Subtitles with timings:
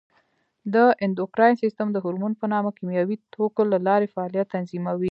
[0.73, 0.75] د
[1.05, 4.99] اندوکراین سیستم د هورمون په نامه کیمیاوي توکو له لارې فعالیت تنظیموي.